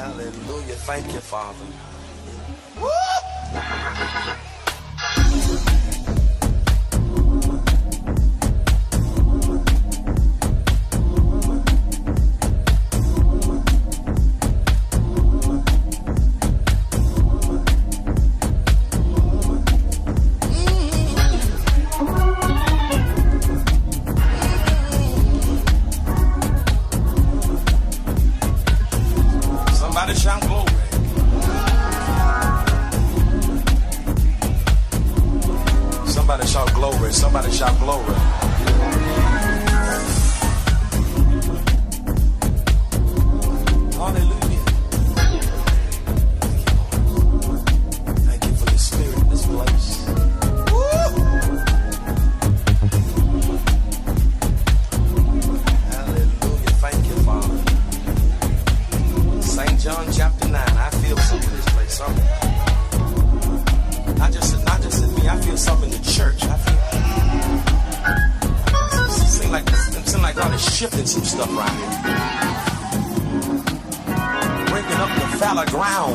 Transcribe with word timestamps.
Hallelujah. 0.00 0.76
Thank 0.88 1.12
you, 1.12 1.20
Father. 1.20 1.66
Somebody 2.74 4.49
Somebody 36.30 36.46
shout 36.46 36.74
glory. 36.74 37.12
Somebody 37.12 37.50
shout 37.50 37.76
glory. 37.80 38.49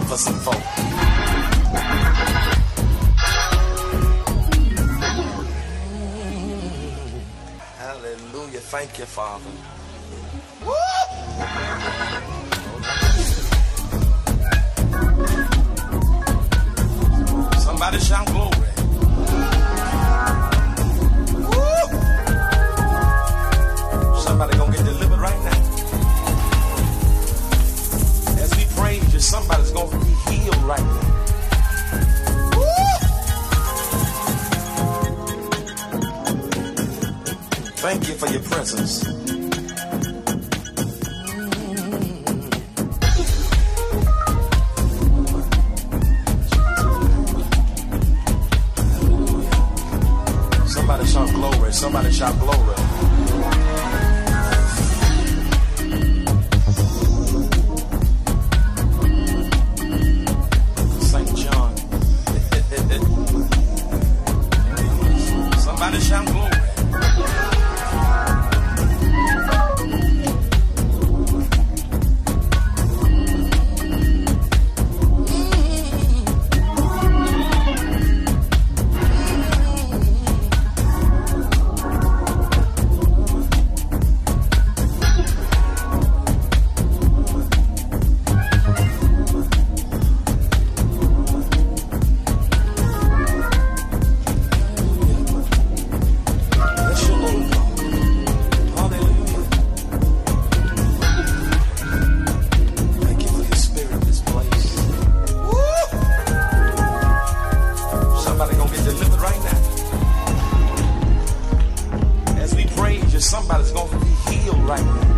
For 0.05 0.17
some 0.17 0.35
folk. 0.35 0.55
Hallelujah. 7.77 8.61
Thank 8.61 8.97
you, 8.97 9.05
Father. 9.05 9.51
Somebody 17.59 17.99
shout 17.99 18.27
glory. 18.27 18.64
Thank 37.85 38.07
you 38.07 38.15
for 38.15 38.27
your 38.29 38.41
presence. 38.41 39.03
Somebody 50.73 51.05
shout 51.05 51.29
glory. 51.29 51.73
Somebody 51.73 52.11
shout 52.11 52.39
glory. 52.39 52.64
Somebody's 113.25 113.71
gonna 113.71 113.99
be 113.99 114.11
healed 114.29 114.63
right 114.69 114.85
now. 114.85 115.15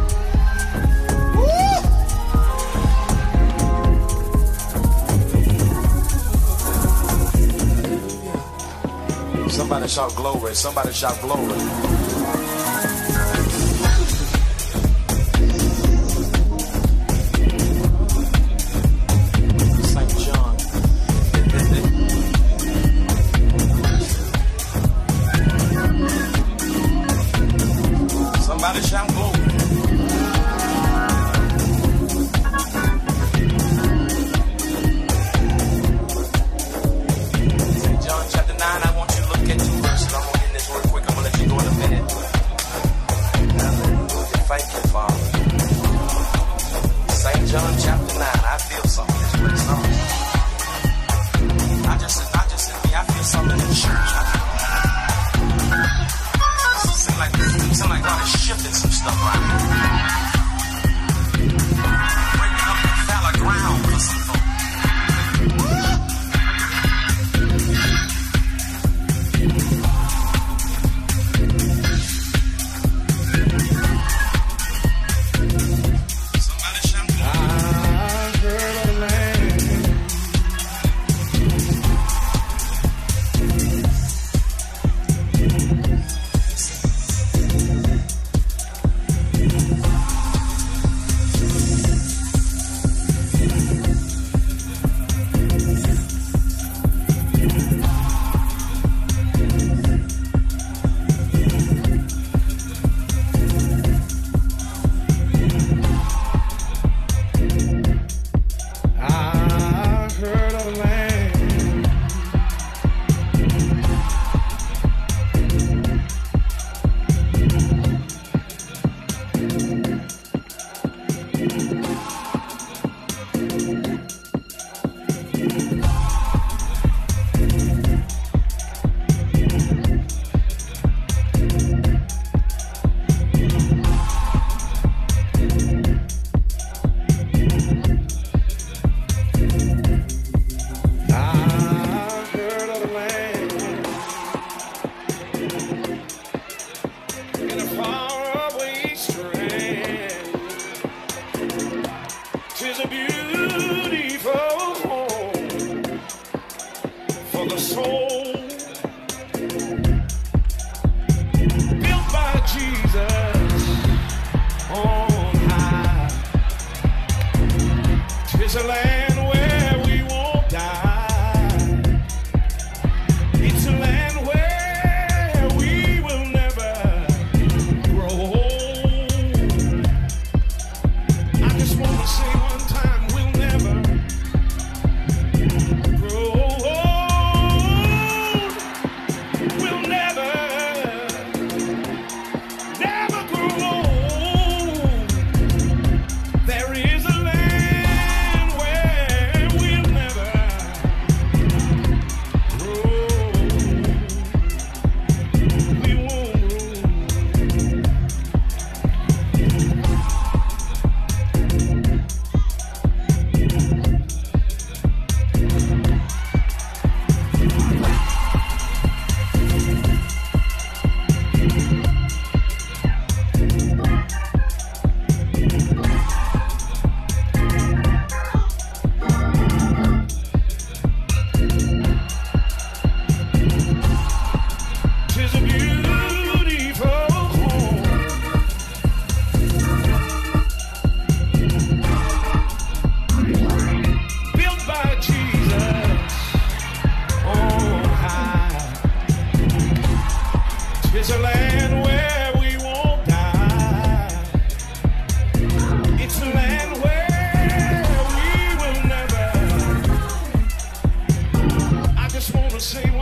Somebody 9.50 9.88
shout 9.88 10.16
glory. 10.16 10.56
Somebody 10.56 10.94
shout 10.94 11.20
glory. 11.22 11.97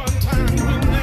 one 0.06 0.20
time. 0.20 0.95